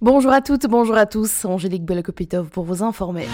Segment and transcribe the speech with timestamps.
[0.00, 3.26] Bonjour à toutes, bonjour à tous, Angélique Belakopitov pour vous informer.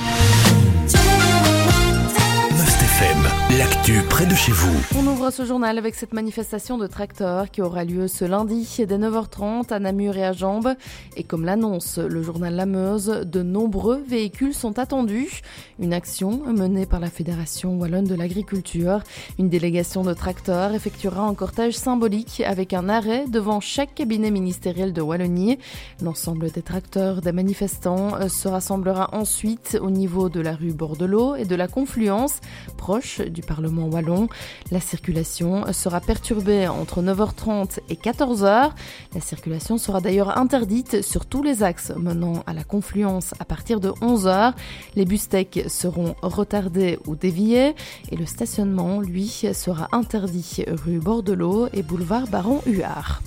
[3.58, 4.76] L'actu près de chez vous.
[4.98, 8.98] On ouvre ce journal avec cette manifestation de tracteurs qui aura lieu ce lundi dès
[8.98, 10.74] 9h30 à Namur et à Jambes.
[11.16, 15.40] Et comme l'annonce le journal La Meuse, de nombreux véhicules sont attendus.
[15.78, 19.02] Une action menée par la Fédération Wallonne de l'Agriculture.
[19.38, 24.92] Une délégation de tracteurs effectuera un cortège symbolique avec un arrêt devant chaque cabinet ministériel
[24.92, 25.58] de Wallonie.
[26.02, 31.44] L'ensemble des tracteurs des manifestants se rassemblera ensuite au niveau de la rue Bordelot et
[31.44, 32.40] de la Confluence,
[32.90, 34.28] proche du Parlement wallon.
[34.72, 38.72] La circulation sera perturbée entre 9h30 et 14h.
[39.14, 43.78] La circulation sera d'ailleurs interdite sur tous les axes menant à la confluence à partir
[43.78, 44.54] de 11h.
[44.96, 47.76] Les bus tech seront retardés ou déviés
[48.10, 53.22] et le stationnement, lui, sera interdit rue Bordelot et boulevard Baron Huard.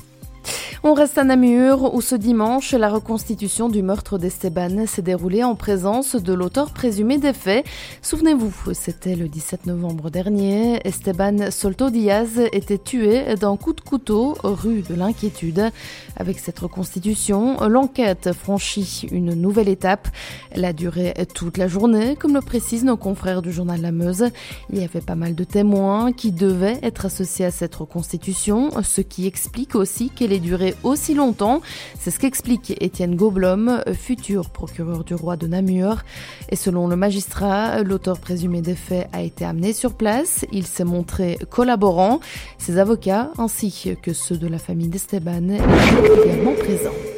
[0.86, 5.56] On reste à Namur où ce dimanche, la reconstitution du meurtre d'Esteban s'est déroulée en
[5.56, 7.66] présence de l'auteur présumé des faits.
[8.02, 10.86] Souvenez-vous, c'était le 17 novembre dernier.
[10.86, 15.72] Esteban Solto Diaz était tué d'un coup de couteau rue de l'Inquiétude.
[16.17, 20.09] Avec cette reconstitution, l'enquête franchit une nouvelle étape.
[20.52, 24.26] Elle a duré toute la journée, comme le précisent nos confrères du journal La Meuse.
[24.70, 29.00] Il y avait pas mal de témoins qui devaient être associés à cette reconstitution, ce
[29.00, 31.62] qui explique aussi qu'elle ait duré aussi longtemps.
[32.00, 36.04] C'est ce qu'explique Étienne Goblom, futur procureur du roi de Namur.
[36.50, 40.46] Et selon le magistrat, l'auteur présumé des faits a été amené sur place.
[40.52, 42.20] Il s'est montré collaborant.
[42.58, 47.12] Ses avocats ainsi que ceux de la famille d'Esteban étaient également présents.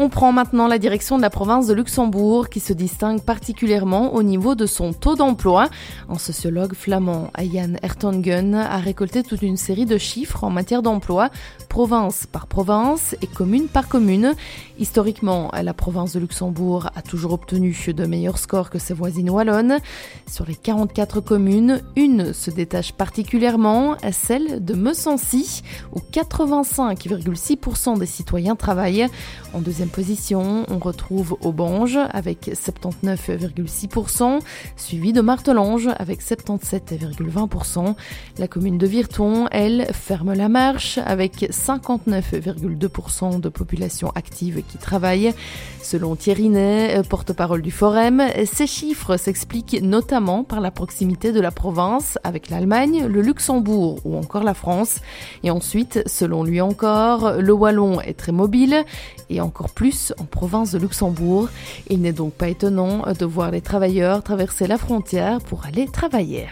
[0.00, 4.22] On prend maintenant la direction de la province de Luxembourg qui se distingue particulièrement au
[4.22, 5.70] niveau de son taux d'emploi.
[6.08, 11.30] Un sociologue flamand, Ayan Ertongen, a récolté toute une série de chiffres en matière d'emploi,
[11.68, 14.36] province par province et commune par commune.
[14.78, 19.80] Historiquement, la province de Luxembourg a toujours obtenu de meilleurs scores que ses voisines wallonnes.
[20.30, 28.54] Sur les 44 communes, une se détache particulièrement, celle de Messancy, où 85,6% des citoyens
[28.54, 29.08] travaillent.
[29.54, 34.40] En position, on retrouve Aubange avec 79,6%,
[34.76, 37.94] suivi de Martelange avec 77,20%.
[38.38, 45.32] La commune de Virton, elle, ferme la marche avec 59,2% de population active qui travaille.
[45.82, 51.50] Selon Thierry Ney, porte-parole du Forum, ces chiffres s'expliquent notamment par la proximité de la
[51.50, 54.96] province avec l'Allemagne, le Luxembourg ou encore la France.
[55.44, 58.84] Et ensuite, selon lui encore, le Wallon est très mobile
[59.30, 61.50] et encore plus en province de Luxembourg.
[61.88, 66.48] Il n'est donc pas étonnant de voir les travailleurs traverser la frontière pour aller travailler.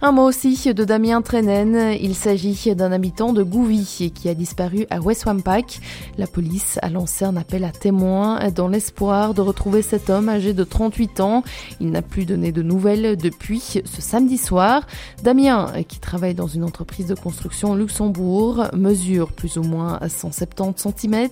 [0.00, 1.96] Un mot aussi de Damien Trenen.
[2.00, 5.80] Il s'agit d'un habitant de Gouvy qui a disparu à West Wampach.
[6.18, 10.52] La police a lancé un appel à témoins dans l'espoir de retrouver cet homme âgé
[10.52, 11.42] de 38 ans.
[11.80, 14.86] Il n'a plus donné de nouvelles depuis ce samedi soir.
[15.24, 20.80] Damien, qui travaille dans une entreprise de construction au Luxembourg, mesure plus ou moins 170
[20.96, 21.28] cm.